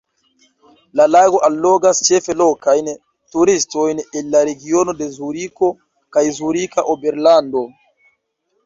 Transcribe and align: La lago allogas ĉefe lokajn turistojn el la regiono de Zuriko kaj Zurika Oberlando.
La 1.01 1.05
lago 1.15 1.41
allogas 1.47 1.99
ĉefe 2.07 2.37
lokajn 2.39 2.89
turistojn 3.35 4.03
el 4.07 4.33
la 4.37 4.43
regiono 4.51 4.97
de 5.05 5.11
Zuriko 5.21 5.71
kaj 6.17 6.27
Zurika 6.41 6.91
Oberlando. 6.97 7.65